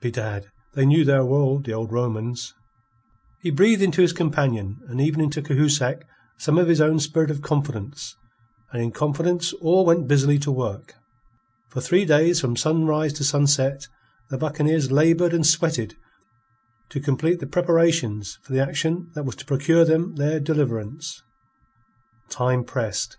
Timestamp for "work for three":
10.50-12.06